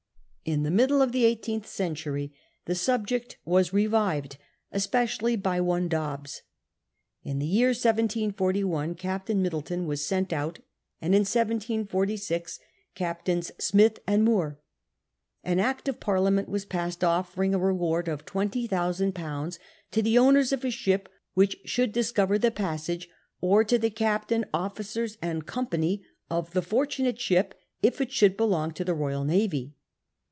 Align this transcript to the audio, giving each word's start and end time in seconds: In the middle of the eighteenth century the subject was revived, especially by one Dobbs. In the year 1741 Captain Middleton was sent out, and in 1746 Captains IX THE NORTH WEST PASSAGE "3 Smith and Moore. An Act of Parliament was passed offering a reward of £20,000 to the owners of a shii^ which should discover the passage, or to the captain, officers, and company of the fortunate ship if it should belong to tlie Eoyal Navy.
In 0.43 0.63
the 0.63 0.71
middle 0.71 1.01
of 1.03 1.11
the 1.13 1.23
eighteenth 1.23 1.65
century 1.67 2.33
the 2.65 2.73
subject 2.75 3.37
was 3.45 3.71
revived, 3.73 4.37
especially 4.71 5.35
by 5.37 5.61
one 5.61 5.87
Dobbs. 5.87 6.41
In 7.23 7.37
the 7.39 7.45
year 7.45 7.67
1741 7.69 8.95
Captain 8.95 9.39
Middleton 9.41 9.85
was 9.85 10.03
sent 10.03 10.33
out, 10.33 10.57
and 10.99 11.13
in 11.13 11.21
1746 11.21 12.59
Captains 12.95 13.51
IX 13.51 13.51
THE 13.51 13.53
NORTH 13.53 13.53
WEST 13.53 13.57
PASSAGE 13.57 13.65
"3 13.65 13.65
Smith 13.65 13.99
and 14.13 14.23
Moore. 14.25 14.59
An 15.43 15.59
Act 15.59 15.87
of 15.87 15.99
Parliament 15.99 16.49
was 16.49 16.65
passed 16.65 17.03
offering 17.03 17.53
a 17.53 17.59
reward 17.59 18.07
of 18.07 18.25
£20,000 18.25 19.59
to 19.91 20.01
the 20.01 20.17
owners 20.17 20.51
of 20.51 20.65
a 20.65 20.69
shii^ 20.69 21.05
which 21.35 21.59
should 21.65 21.93
discover 21.93 22.39
the 22.39 22.49
passage, 22.51 23.07
or 23.39 23.63
to 23.63 23.77
the 23.77 23.91
captain, 23.91 24.45
officers, 24.55 25.17
and 25.21 25.45
company 25.45 26.03
of 26.31 26.51
the 26.53 26.63
fortunate 26.63 27.21
ship 27.21 27.53
if 27.83 28.01
it 28.01 28.11
should 28.11 28.35
belong 28.35 28.71
to 28.71 28.83
tlie 28.83 28.97
Eoyal 28.97 29.23
Navy. 29.25 29.75